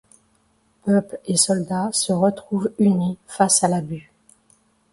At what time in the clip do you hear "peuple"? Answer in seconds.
0.83-1.19